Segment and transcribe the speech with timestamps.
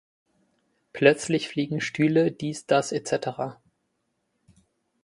[0.93, 3.61] Plözlich fliegen Stühle, dies das etcetera.